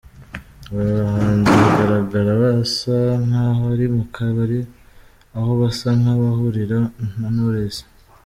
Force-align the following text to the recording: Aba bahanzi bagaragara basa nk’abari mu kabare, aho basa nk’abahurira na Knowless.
Aba 0.69 0.83
bahanzi 0.99 1.51
bagaragara 1.61 2.31
basa 2.43 2.95
nk’abari 3.25 3.85
mu 3.95 4.03
kabare, 4.15 4.59
aho 5.37 5.51
basa 5.61 5.89
nk’abahurira 5.99 6.79
na 7.19 7.29
Knowless. 7.33 7.77